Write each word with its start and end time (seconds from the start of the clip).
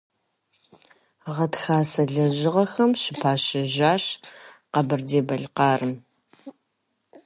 Гъатхасэ 1.35 2.03
лэжьыгъэхэм 2.13 2.91
щыпащэжащ 3.01 4.03
Къэбэрдей-Балъкъэрым. 4.71 5.95